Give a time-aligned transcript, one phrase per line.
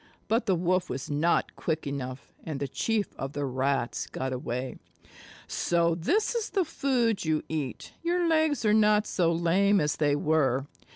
[0.27, 4.77] But the Wolf was not quick enough, and the Chief of the Rats got away.
[5.47, 7.93] "So this is the food you eat.
[8.01, 10.65] Your legs are not so lame as they were.